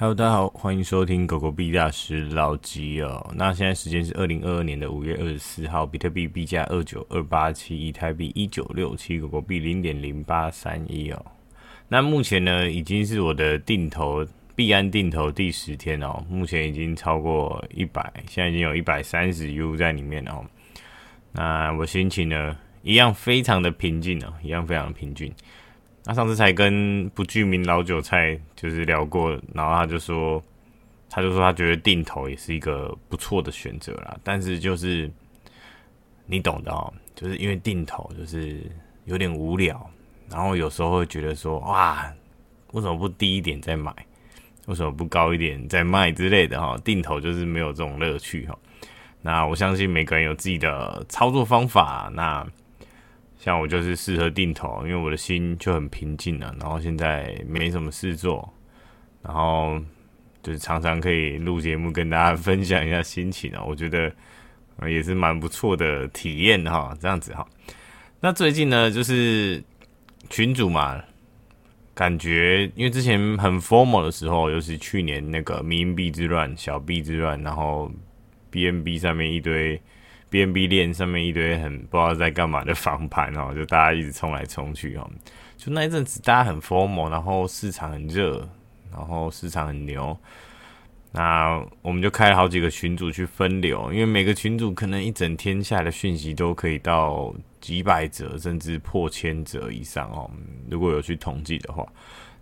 [0.00, 3.30] Hello，大家好，欢迎收听狗狗币大师老吉哦。
[3.36, 11.22] 那现在时间是二零二二年的五月二十四号，比特币币价二九二八七，以太币一九六七，狗狗币零点零八三一哦。
[11.86, 14.26] 那目前呢，已经是我的定投
[14.56, 20.42] 币安定投第十天哦，目前已经超过一百，现在已经有一百三十 U 在里面哦。
[21.32, 25.30] 那我心情呢，一样非常的平静哦，一样非常的平静。
[26.10, 30.42] 他上次才跟不具名老韭菜就是聊过，然后他就说，
[31.08, 35.08] 他就说他觉得定投也是一个不错的选择啦，但是就是
[36.26, 38.60] 你懂的哦，就是因为定投就是
[39.04, 39.88] 有点无聊，
[40.28, 42.12] 然后有时候会觉得说，哇，
[42.72, 43.94] 为什么不低一点再买？
[44.66, 46.76] 为什么不高一点再卖之类的哈？
[46.78, 48.58] 定投就是没有这种乐趣哈。
[49.22, 52.44] 那我相信每个人有自己的操作方法，那。
[53.42, 58.46] 像我就是适合定投，因为我的心就很平静了，然后现在没什么事做，
[59.22, 59.80] 然后
[60.42, 64.12] 就是常常可以录节目跟大家 分享一下心情啊，我觉得
[64.86, 67.46] 也是蛮不错的体验哈，这样子哈。
[68.20, 69.64] 那最近呢，就是
[70.28, 71.02] 群主嘛，
[71.94, 77.90] 感觉因为之前很 formal 的时候，尤其去年那个迷因币之乱、小币之乱，然后
[78.52, 79.80] BNB 上面一堆。
[80.30, 85.10] BNB 链上面一堆很不知道在干嘛的防盘哦， 就大家一直冲来冲去哦，
[85.56, 88.48] 就那一阵子大家很 FOMO，然后市场很热，
[88.92, 90.16] 然后市场很牛，
[91.12, 100.30] 那我们就开了好几个群组去分流，因为每个群组可能一整天下来的讯息都可以到几百则，甚至破千则以上哦。
[100.70, 101.84] 如果有去统计的话，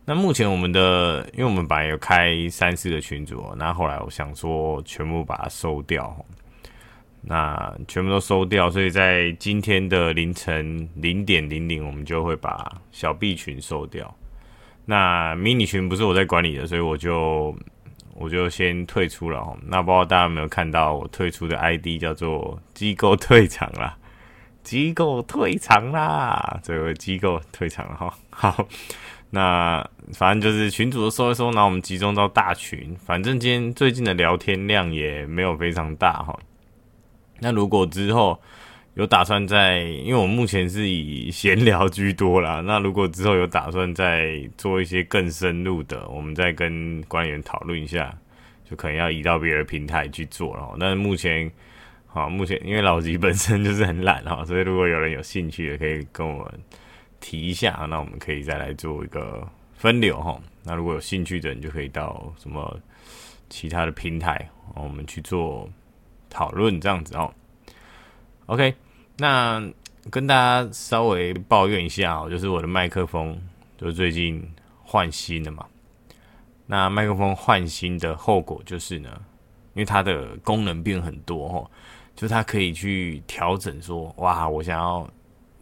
[0.04, 6.14] 那目前我们的，因为我们本来有开三四个群组，那后来我想说全部把它收掉。
[7.22, 14.14] 那全部都收掉，所以在今天的凌晨零点零零，我们就会把小币群收掉。
[14.86, 17.54] 那迷你群不是我在管理的，所以我就
[18.14, 19.56] 我就先退出了。
[19.66, 23.98] 那不知道大家有没有看到我退出的 ID 叫做“机构退场啦”，
[24.64, 28.14] 机构退场啦，这个机构退场了哈。
[28.30, 28.66] 好，
[29.30, 32.96] 那反正就是群主都收一收，然后我们集中到大群。
[33.04, 36.34] 反正今天最近的聊天量也没有非常大哈。
[37.40, 38.38] 那如果之后
[38.94, 42.60] 有打算在，因为我目前是以闲聊居多啦。
[42.60, 48.12] 那如果之后有打算再做一些更深入的，我们再跟官员讨论一下，
[48.68, 50.76] 就可能要移到别的平台去做了。
[50.80, 51.48] 但是目前，
[52.06, 56.52] 好，目前因为老吉本身就是很懒哈，所以如果有人有兴趣的，可以跟我
[57.20, 60.36] 提一下，那我们可以再来做一个分流哈。
[60.64, 62.76] 那如果有兴趣的人，就可以到什么
[63.48, 65.70] 其他的平台，我们去做。
[66.30, 67.32] 讨论这样子哦
[68.46, 68.74] ，OK，
[69.16, 69.62] 那
[70.10, 73.38] 跟大家稍微抱怨一下哦，就是我的麦克风
[73.76, 74.46] 就最近
[74.82, 75.66] 换新了嘛。
[76.66, 79.10] 那麦克风换新的后果就是呢，
[79.74, 81.70] 因为它的功能变很多哦，
[82.14, 85.08] 就它可以去调整说，哇，我想要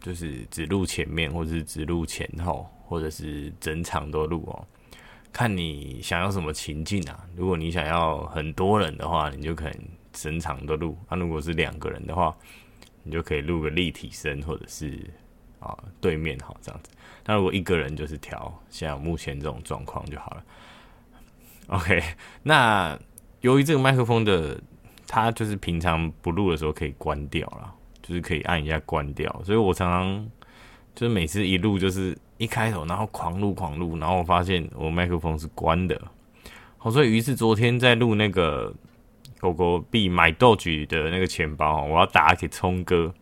[0.01, 4.67] 就是只录前面，或者是只录前后，或者是整场都录哦，
[5.31, 7.25] 看你想要什么情境啊。
[7.35, 9.79] 如果你想要很多人的话，你就可能。
[10.19, 12.35] 整场都录，那、啊、如果是两个人的话，
[13.03, 14.99] 你就可以录个立体声，或者是
[15.59, 16.89] 啊对面好这样子。
[17.23, 20.43] 那如果一个人就是调像目前这种状况就好了。
[21.67, 22.01] OK，
[22.41, 22.97] 那
[23.41, 24.59] 由于这个麦克风的
[25.05, 30.29] 它就是平常不录的时候可以关掉了，就是可以按一下关掉，所以我常常
[30.95, 36.01] 就是每次一录就是一开头，然后狂录狂录，然后我发现我麦克风是关的。
[36.77, 38.73] 好，所以于是昨天在录那个。
[39.39, 43.13] 狗狗币买 Doge 的那个钱包，我要打给聪哥，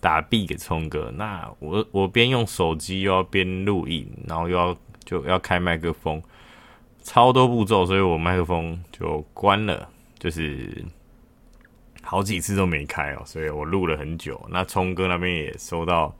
[0.00, 1.12] 打币给聪哥。
[1.16, 6.22] 那我我边用手机又要边录影，然后又要就要开麦克风，
[7.02, 9.88] 超多步骤，所以我麦克风就关了，
[10.18, 10.84] 就是
[12.02, 14.40] 好几次都没开哦，所以我录了很久。
[14.50, 16.16] 那聪哥那边也收到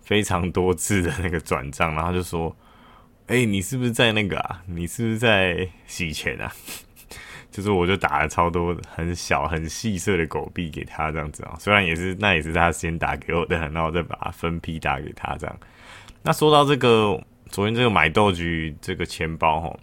[0.00, 2.56] 非常多次的那个转账，然后就说
[3.28, 4.62] ：“哎、你是不是在那个啊？
[4.66, 6.50] 你是不是在洗钱啊？”
[7.52, 15.56] 就是我就打了超多很小很细碎的狗币给他这样子啊，虽然也是那也是他先打给我的，然后再把它分批打给他这样。
[16.22, 19.78] 那说到这个昨天这个买豆局这个钱包哈，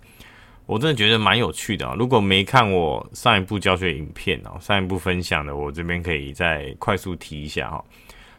[0.65, 1.95] 我真的觉得蛮有趣的啊。
[1.99, 7.85] 如果没看我上一部教学影片哦，上一部分享的，我这边可以再快速提一下哈。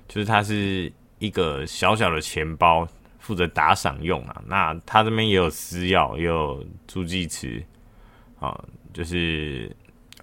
[0.08, 2.84] 就是它是一个小小的钱包，
[3.20, 4.42] 负责打赏用啊。
[4.44, 7.62] 那它这边也有私钥，也有助记词
[8.40, 8.58] 啊。
[8.92, 9.74] 就是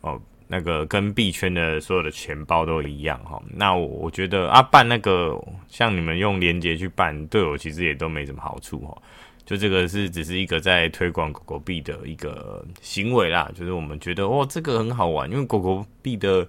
[0.02, 3.42] 哦，那个跟币圈的所有的钱包都一样哈。
[3.54, 5.38] 那我我觉得啊，办那个
[5.68, 9.02] 像你们用连接去办，对我其实也都没什么好处哈。
[9.46, 16.46] 就这个是只是一个在推广狗狗币的一个行为啦，就是我们觉得哦，这个很好玩，因为狗狗币的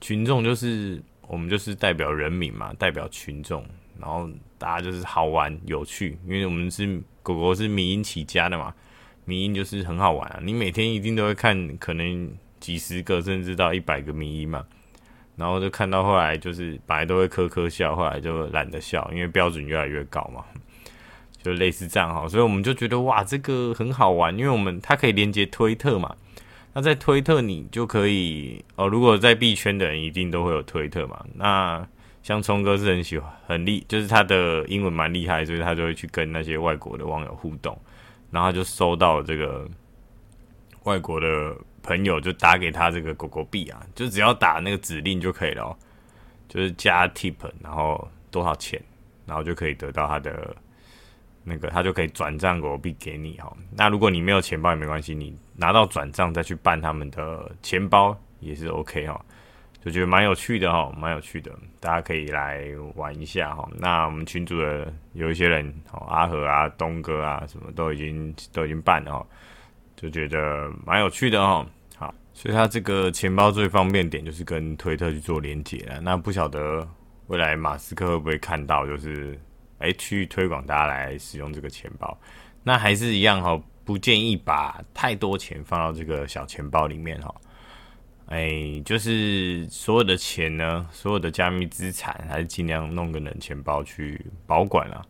[0.00, 3.64] 群众就是我们就是代表人民嘛，代表群众，
[4.00, 4.28] 然后
[4.58, 8.74] 大家就是好玩有趣，因为我们是狗狗是民营起家的嘛，
[9.30, 14.64] 迷因就是很好玩啊，你每天一定都会看，可能几十个甚至到一百个迷因嘛，
[15.36, 20.44] 然后就看到后来就是本来都会呵呵笑，后来就懒得笑，因为标准越来越高嘛。
[21.42, 26.14] 就类似这样哈，所以我们就觉得哇，这个很好玩，因为我们它可以连接推特嘛。
[26.74, 31.24] 那在推特你就可以哦，如果在币圈的人一定都会有推特嘛。
[31.34, 31.88] 那
[32.22, 37.74] 像聪哥是很喜欢很厉，就是他的英文蛮厉害，所以他就会去跟那些外国的网友互动，
[38.30, 39.68] 然后就收到这个
[40.84, 45.78] 外国的朋友就打给他这个狗狗币啊，就只要打那个指令就可以了喔，
[46.48, 48.82] 就是加 tip，然后多少钱，
[49.26, 50.56] 然后就可以得到他的。
[51.42, 59.24] 那个他就可以转账狗币给你哈，那如果你没有钱包也没关系，你拿到转账再去办他们的钱包也是 OK 哈，
[59.84, 61.50] 就觉得蛮有趣的哈，蛮有趣的，
[61.80, 63.68] 大家可以来玩一下哈。
[63.78, 69.26] 那我们群组的有一些人，哦阿和啊、东哥啊，什么都已经都已经办了哈，
[69.96, 71.66] 就觉得蛮有趣的哈。
[71.96, 76.00] 好，所以他这个钱包最方便点就是跟推特去做连结了。
[76.00, 76.86] 那不晓得
[77.26, 79.38] 未来马斯克会不会看到，就是。
[79.82, 82.14] 哎，去推广大家来使用这个钱包，
[82.62, 87.34] 那还是一样哈，不建议把太多钱放到这个小钱包里面哈。
[88.30, 95.06] 哎，就是所有的钱呢，所有的加密资产，还是尽量弄个冷钱包去保管了。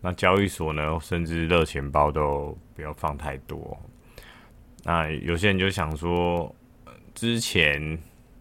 [0.00, 3.76] 那交易所呢，甚至热钱包都不要放太多。
[4.84, 6.54] 那有些人就想说，
[7.14, 7.98] 之前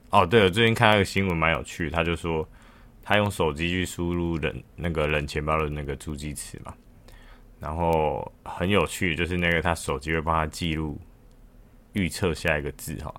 [0.09, 2.47] 哦，对了，最近看到一个新闻蛮有趣，他就说。
[3.07, 6.73] 他用手机去输入冷那个冷钱包的那个助记词嘛，
[7.59, 10.99] 然后很有趣，就是那个他手机会帮他记录
[11.93, 13.13] 预测下一个字哈，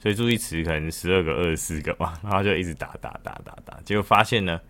[0.00, 4.60] 所以助记词可能十二个、二十四个嘛， 然后就一直打打打打打，结果发现呢，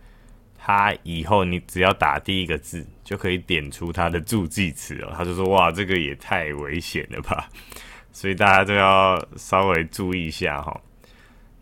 [0.59, 7.49] 他以后你只要打第一个字就可以点出他的助记词哦，他就说哇，这个也太危险了吧，
[8.13, 10.79] 所以大家都要稍微注意一下哈。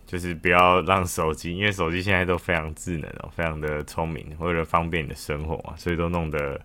[0.06, 6.58] 就是不要让手机，因为手机现在都非常智能哦，非常的聪明，为了方便你的生活啊，所以都弄得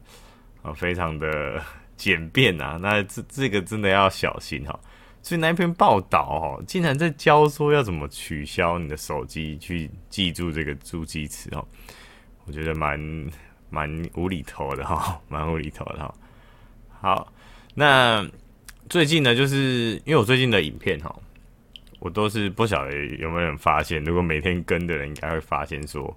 [0.76, 1.62] 非常的
[1.98, 2.80] 简便啊。
[2.82, 4.80] 那这这个真的要小心哈。
[5.24, 11.66] 所以那一篇报道哦，竟然在教说要怎么取消你的手机去记住这个助记词哦，
[12.46, 13.00] 我觉得蛮
[13.72, 16.14] 蛮无厘头的哈，蛮无厘头的 哈。
[17.02, 17.34] 好，
[17.74, 18.24] 那
[18.88, 21.16] 最近呢，就是因为我最近的影片哈。
[22.00, 26.14] 我都是不晓得有没有人发现，如果每天跟的人应该会发现说，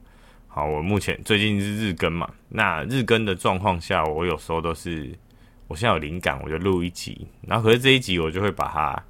[0.48, 5.16] 好，我目前最近是日更嘛，那日更的状况下，我有时候都是，
[5.68, 9.04] 我现在有灵感我就录一集，然后可是这一集我就会把它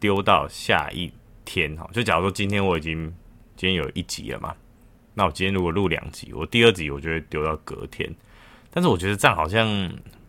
[0.00, 1.12] 丢到下一
[1.44, 3.06] 天哈，就假如说今天我已经
[3.56, 4.54] 今天有一集了嘛，
[5.14, 8.12] 那我今天如果录两集，我第二集我就会丢到隔天，
[8.70, 9.68] 但是我觉得这样好像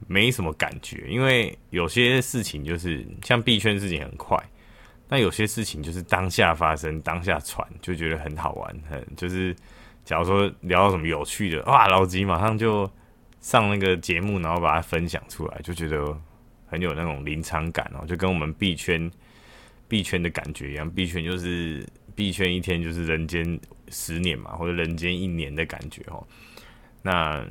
[0.07, 4.37] 没什么感觉，因为有些事情就是像币圈事情很快。
[5.09, 9.55] 那有些事情就是当下发生，当下传，就觉得很好玩，很就是，
[10.03, 12.91] 假如说聊到什么有趣的，哇，老吉马上就
[13.39, 16.17] 上那个节目，然后把它分享出来，就觉得
[16.67, 19.09] 很有那种临场感哦，就跟我们币圈
[19.87, 21.85] 币圈的感觉一样，币圈就是
[22.15, 23.59] 币圈一天就是人间
[23.89, 26.25] 十年嘛，或者人间一年的感觉哦。
[27.01, 27.45] 那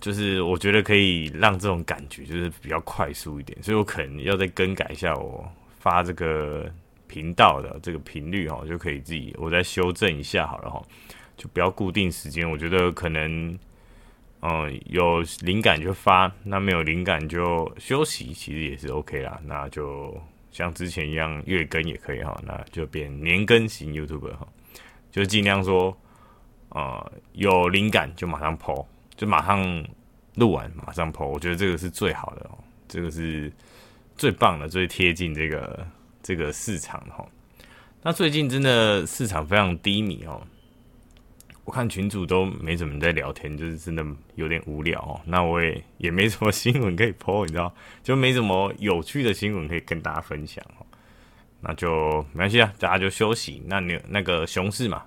[0.00, 5.50] 就是我觉得可以让这种感觉就是比较快速一点，所以我可能要再更改一下我。
[5.82, 6.70] 发这个
[7.06, 10.82] 频道的这个频率哈，就可以自己我再修正一下好了哈，
[11.38, 12.46] 就不要固定时间。
[12.50, 13.58] 我觉得可能，
[14.42, 19.40] 嗯，有灵感就发，那没有灵感就休息，其实也是 OK 啦。
[19.44, 20.14] 那就
[20.50, 24.46] 像之前一样，月更也可以哈，那就变年更型 YouTuber 哈，
[25.10, 25.96] 就尽量说，
[26.70, 29.84] 呃，有灵感就马上 po，就马上
[30.34, 33.52] 录完马上 po，我觉得这个是最好的哦，这个是。
[34.16, 35.86] 最棒的，最贴近这个
[36.22, 37.26] 这个市场哈。
[38.02, 40.46] 那最近真的市场非常低迷哦，
[41.70, 45.20] 我看群主都没怎么在聊天，就是真的有点无聊哦。
[45.24, 47.72] 那我也也没什么新闻可以 po，你知道，
[48.02, 50.86] 就没什么有趣的新闻可以跟大家分享哦。
[51.60, 53.62] 那就没关系啊，大家就休息。
[53.66, 55.04] 那你那个熊市嘛，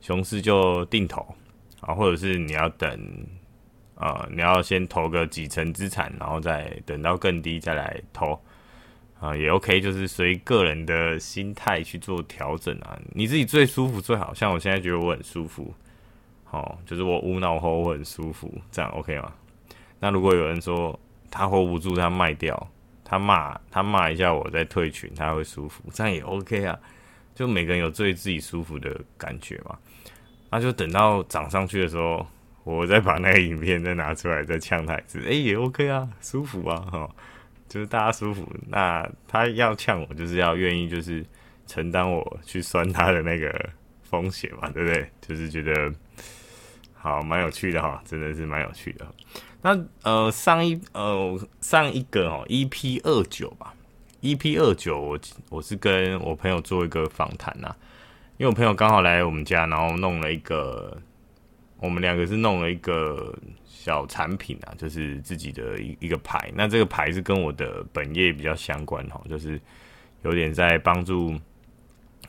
[0.00, 1.20] 熊市就定投
[1.80, 2.98] 啊，或者是你要等。
[3.96, 8.38] 啊、你要先投个几成资产，然后再等到更低再来投，
[9.18, 12.98] 啊、也 OK，就是随个人的心态去做调整啊。
[13.12, 15.74] 你自己最舒服最好，像我现在觉得我很舒服，
[16.58, 19.32] 哦，就是我无脑后我很舒服，这样 OK 吗？
[20.00, 20.98] 那如果有人说
[21.30, 22.70] 他 hold 不住，他卖掉，
[23.04, 26.78] 他骂他骂一下我再退群，他会舒服，这样也 OK 啊。
[27.34, 29.78] 就每个人有最自己舒服的感觉嘛。
[30.50, 32.26] 那就等到涨上去的时候，
[32.64, 37.10] 我再把那个影片再拿出来再呛他一次，哎、也 OK 啊，舒服啊，哈，
[37.68, 38.48] 就是大家舒服。
[38.68, 41.22] 那他要呛我，就是要愿意就是
[41.66, 43.70] 承担我去酸他的那个
[44.02, 45.10] 风险嘛，对不对？
[45.20, 45.92] 就是觉得
[47.06, 49.06] 好蛮有趣的哈，真的是蛮有趣的。
[49.62, 53.72] 那呃上一呃上一个哦 EP 二九吧
[54.22, 57.74] ，EP 二九我我是跟我朋友做一个访谈呐，
[58.38, 60.96] 因为我朋友刚好来我们家，然后弄了一个，
[61.78, 66.50] 我们两个是弄了一个小产品啊，就是自己的一一个牌。
[66.54, 69.60] 那这个牌是跟我的本业比较相关哈，就是
[70.22, 71.34] 有点在帮助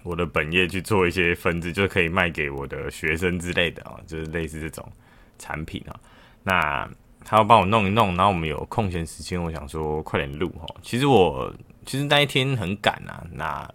[0.08, 4.92] 我的本业去做一些分支，就可以卖给我的学生之类的啊，就是类似这种
[5.38, 6.00] 产品啊，
[6.44, 6.90] 那。
[7.30, 10.66] 他要帮我弄一弄，然后我们有空闲时间，我想说快点录哈。
[10.82, 11.54] 其实我
[11.86, 13.70] 其实那一天很赶啊，那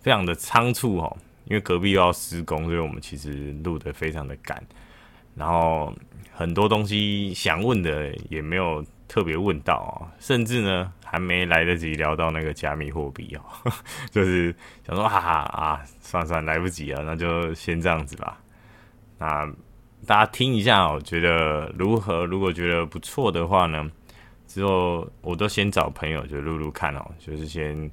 [0.00, 4.66] 非常的仓促哈，因为隔壁又要施工，所以我们其实录得非常的赶。
[5.34, 5.94] 然后
[6.32, 13.72] 很多东西想问的也没有特别问到啊，甚至呢还没来得及聊到那个加密货币哦，
[14.12, 14.54] 就是
[14.86, 18.38] 想说哈哈啊，算算，来不及了，那就先这样子吧。
[19.18, 19.52] 那。
[20.06, 22.24] 大家听一下哦，觉得如何？
[22.24, 23.90] 如果觉得不错的话呢，
[24.46, 27.90] 之后我都先找朋友就录录看哦，就是先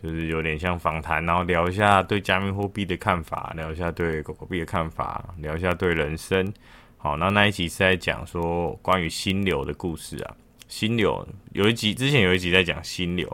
[0.00, 6.50] 就是有点像访谈，然后聊一下对加密货币的看法，聊一下对狗狗币的看法，聊一下对人生。
[6.96, 10.36] 好，那那一集是在讲说关于心流的故事啊。
[10.72, 13.28] 心流有一集之前有一集在讲心流，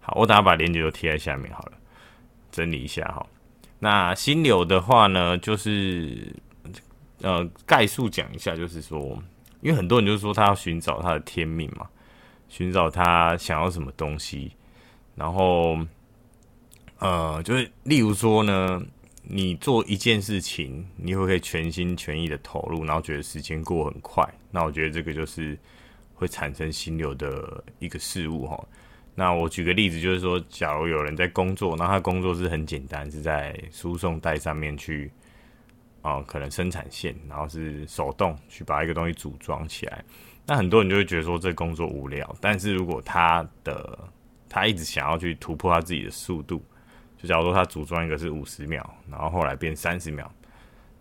[0.00, 1.72] 好，我等下把链接都贴在下面好了，
[2.50, 3.24] 整理一下哈。
[3.78, 6.34] 那心流的话呢，就是。
[7.22, 9.00] 呃，概述讲一下，就是说，
[9.62, 11.88] 因为很多人就是说他要寻找他的天命嘛，
[12.46, 14.52] 寻找他想要什么东西，
[15.14, 15.78] 然后，
[16.98, 18.82] 呃，就是例如说呢，
[19.22, 25.58] 你做一件事情，你会可以全心全意的投入，然后觉得时间过很快，那我觉得这个就是
[26.16, 28.68] 会产生心流的一个事物哈。
[29.14, 35.12] 那我举个例子，就是说，假如有人在工作，那他工作是很简单，是在输送带上面去。
[36.02, 40.04] 哦，可能生产线，然后是手动去把一个东西组装起来。
[40.46, 43.98] 那很多人就会觉得说这工作无聊，但是如果他的
[44.48, 46.62] 他一直想要去突破他自己的速度，
[47.18, 50.30] 就假如说他组装一个是五十秒，然后后来变三十秒，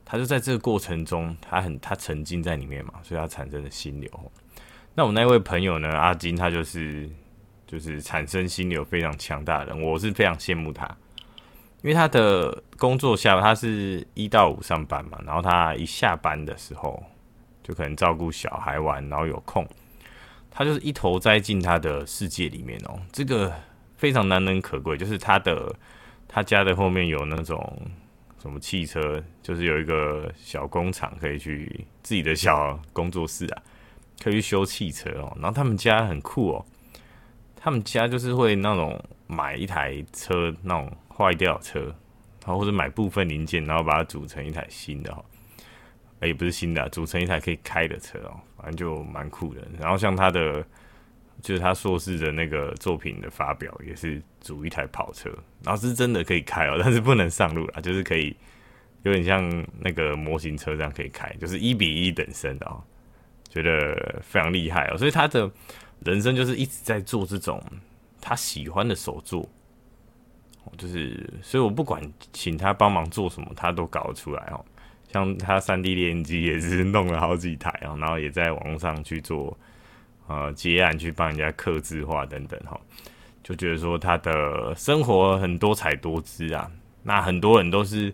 [0.04, 4.10] 他就在这个过程中，他很他沉浸在里面嘛，所以他产生了心流。
[4.96, 7.10] 那我那位朋友呢，阿金，他就是
[7.68, 10.86] 就是产生心流非常强大的人，我是非常羡慕他。
[11.82, 17.04] 因为他的工作下，他是一到五上班嘛，然后他一下班的时候，
[17.62, 19.68] 就可能照顾小孩玩，然后有空，
[20.50, 22.98] 他就是一头栽进他的世界里面哦。
[23.12, 23.54] 这个
[23.98, 25.76] 非常难能可贵，就是他的
[26.28, 27.80] 他家的后面有那种
[28.42, 33.62] 什么汽车，就是有一个小工厂可以去自己的小工作室啊，
[34.24, 35.32] 可以去修汽车哦。
[35.40, 36.66] 然后他们家很酷哦，
[37.56, 40.92] 他们家就是会那种买一台车那种。
[41.18, 41.80] 坏掉车，
[42.46, 45.24] 然后或者买部分零件，然后把它组成一台新的哈，
[46.22, 49.66] 也不是新的，组成一台可以开的车哦，反正就蛮酷的。
[49.80, 50.62] 然后像他的，
[51.42, 55.30] 就是他硕士的那个作品的发表，也是组一台跑车，
[55.64, 58.36] 然后是真的可以开哦， 但是不能上路啦，就是可以
[59.04, 62.84] 有点像那个模型车这样可以开，就是一比一等身的哦，
[63.56, 64.98] 觉得非常厉害哦。
[64.98, 65.50] 所以他的
[66.04, 67.60] 人生就是一直在做这种
[68.22, 69.50] 他喜欢的手作。
[70.78, 72.02] 就是，所以我不管
[72.34, 74.66] 请他帮忙做什么，他都搞得出来哦。
[75.14, 79.58] 像他三 D 列印机也是弄了好几台哦，然后也在网上去做
[80.28, 82.78] 呃接案，去帮人家刻字画等等哈。
[83.44, 86.70] 就觉得说他的生活很多彩多姿啊。
[87.04, 88.12] 那很多人都是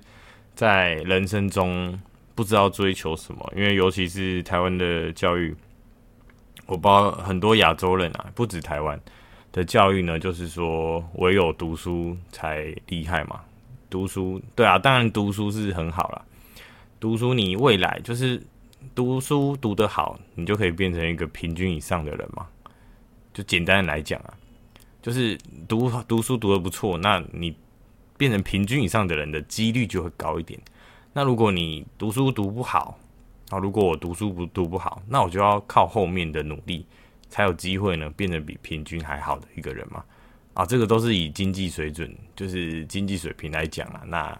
[0.53, 1.97] 在人生中
[2.41, 5.55] 不知道追求什么，因为尤其是台湾的教育，
[6.65, 8.99] 我不知道很多亚洲人啊，不止台湾。
[9.51, 13.41] 的教育呢，就是说唯有读书才厉害嘛。
[13.91, 16.25] 读书，对啊，当然读书是很好啦。
[16.99, 18.41] 读书，你未来就是
[18.95, 22.47] 读书读得好，你就可以变成一个平均以上的人嘛。
[23.35, 24.33] 就简单来讲啊，
[24.99, 27.55] 就是读读书读得不错，那你
[28.17, 30.59] 变成平均以上的人的几率就会高一点。
[31.13, 32.97] 那如果你读书读不好，
[33.49, 36.85] 啊，如果我读书不读不好，那我就要靠后面的努力。
[37.29, 40.03] 才有机会呢，变得比平均还好的一个人嘛。
[40.53, 44.01] 啊，这个都是以经济水准，就是经济水平来讲啊。
[44.05, 44.37] 那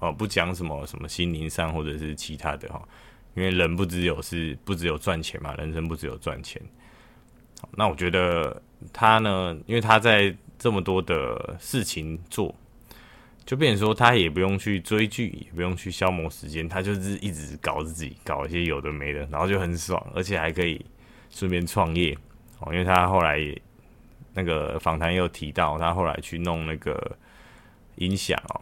[0.00, 2.82] 哦，不讲什么什么心灵上或者是其他的哈，
[3.36, 6.60] 因为人不只有是不只有赚钱嘛，人生不只有赚钱。
[7.76, 8.60] 那我觉得
[8.92, 12.52] 他呢，因为他在这么多的事情做，
[13.44, 20.84] 就变说他也不用去追剧，也不用去消磨时间，他就是一直搞自己，搞一些有的没的，然后就很爽，而且还可以
[21.30, 22.16] 顺便创业
[22.60, 22.72] 哦。
[22.72, 23.60] 因为他后来也
[24.34, 27.16] 那个访谈又提到，他后来去弄那个
[27.96, 28.60] 音响哦，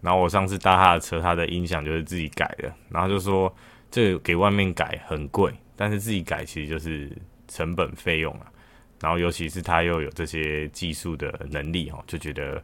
[0.00, 3.54] 然后我上次搭他的车，他的音响就是自己改的，然后就说
[3.90, 7.10] 这个给外面改很贵，但是自己改其实就是
[7.46, 8.52] 成本费用啊。
[9.00, 12.60] 然后，尤其是他又有这些技术的能力哦，就觉得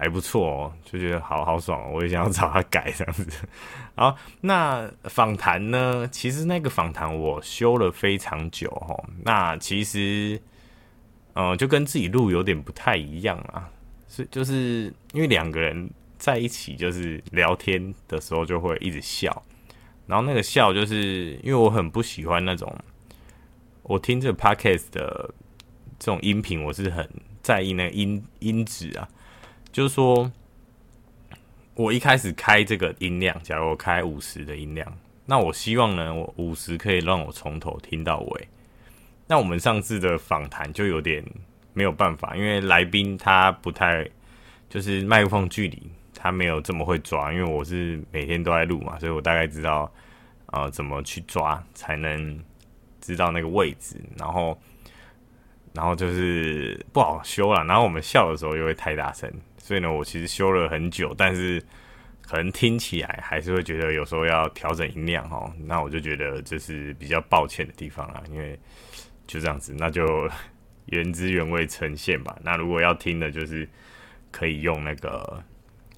[0.00, 3.46] 还不错哦，就觉得好好爽，我也想要找他改这样子。
[3.94, 6.08] 好，那访谈呢？
[6.10, 9.04] 其实那个访谈我修了非常久哦。
[9.22, 10.40] 那其实，
[11.34, 13.68] 呃，就跟自己录有点不太一样啊。
[14.08, 19.42] 是，就是因为两个人在一起，就是聊天的时候就会一直笑，
[20.06, 22.74] 然后那个笑，就是因为我很不喜欢那种。
[23.82, 25.30] 我听这 podcast 的
[25.98, 27.06] 这种音频，我是很
[27.42, 29.06] 在意那个音音质啊。
[29.72, 30.30] 就是说，
[31.74, 34.92] 我一开始开这个音量，假如我开五十的音量，
[35.26, 38.48] 那我希望呢，我五十可以让我从头听到尾。
[39.26, 41.24] 那我们上次的访谈就有点
[41.72, 44.08] 没有办法，因为来宾他不太
[44.68, 45.82] 就是麦克风距离，
[46.14, 47.32] 他没有这么会抓。
[47.32, 49.90] 因为我是每天都在录嘛，所以我大概知道
[50.46, 52.38] 呃怎么去抓才能。
[53.02, 54.56] 知道那个位置，然后，
[55.72, 57.64] 然后就是不好修了。
[57.64, 61.62] 然后我们笑的时候又会太大声，所以呢，我其实修了很久，但是
[62.22, 65.52] 可能听起来还是会觉得有时候要调整音量哦。
[65.58, 68.58] 那我就觉得这是比较抱歉的地方啊，因为
[69.26, 70.28] 就这样子，那就
[70.86, 72.36] 原汁原味呈现吧。
[72.42, 73.68] 那如果要听的，就是
[74.30, 75.42] 可以用那个。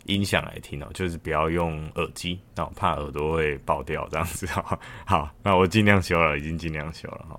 [0.07, 4.77] 音响来听哦，就是不要用耳机，那我怕耳朵会爆掉这样子哈。
[5.07, 7.39] 好，那我尽量修了，已经尽量修了哈。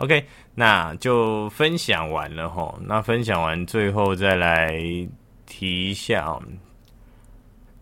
[0.00, 2.74] OK，那就分享完了哈。
[2.86, 4.80] 那分享完，最后再来
[5.44, 6.40] 提一下，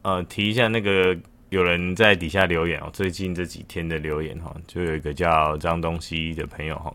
[0.02, 1.16] 呃，提一下那个
[1.50, 6.92] 有人在底下留言哦，最近这几天的留言哈，就有一个叫张东西的朋友哈。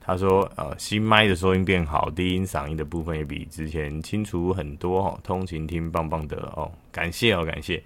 [0.00, 5.20] 他说：“呃，新麦的收音变好，低音嗓音的部分也比之前清楚很多哦。
[5.22, 7.82] 通勤听棒棒的哦，感谢哦，感谢。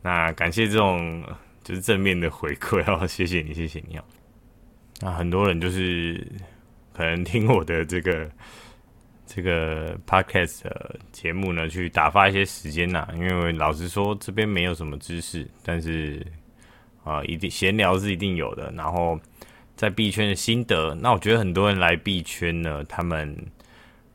[0.00, 1.22] 那感谢这种
[1.62, 4.04] 就是正面的回馈哦，谢谢你，谢谢你哦。
[5.00, 6.26] 那很多人就是
[6.92, 8.30] 可能听我的这个
[9.26, 13.08] 这个 podcast 的节目呢，去打发一些时间呐。
[13.14, 16.26] 因为老实说，这边没有什么知识，但是
[17.04, 18.72] 啊、一定闲聊是一定有的。
[18.76, 19.18] 然后。”
[19.76, 23.36] 在币圈的心得，那我觉得很多人来币圈呢，他们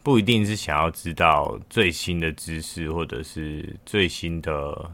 [0.01, 4.89] 不一定是想要知道最新的知识或者是最新的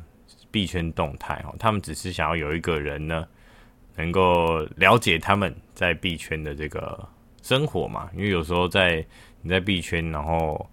[0.52, 3.26] 币圈动态哦，他们只是想要有一个人呢，
[3.98, 7.06] 能够了解他们在币圈的这个
[7.44, 8.10] 生活嘛。
[8.16, 9.06] 因为有时候在
[9.42, 10.66] 你在币圈，然后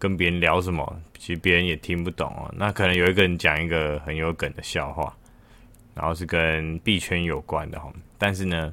[0.00, 2.52] 跟别人聊什么，其实别人也听不懂哦。
[2.58, 5.14] 那可能有一个人讲一个很有梗的笑话，
[5.94, 8.72] 然后是跟币圈有关的哈，但是呢。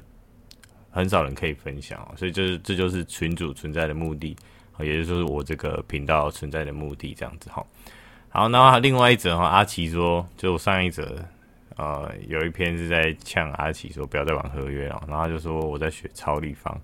[0.92, 4.36] 很少人可以分享哦，所以这是这就是群主存在的目的，
[4.80, 7.64] 也就是说我这个频道存在的目的，这样子哈。
[8.28, 11.24] 好，那另外一则哈，阿奇说，就上一则，
[11.80, 16.78] 呃，有一篇是在呛阿奇说不要再玩合约了，然后就说我在学超立方，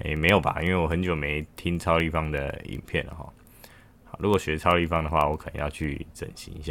[0.00, 0.58] 诶、没有吧？
[0.62, 3.32] 因为我很久没听超立方的影片了哈。
[4.04, 6.64] 好，如果学超立方的话，我可能要去整形一下。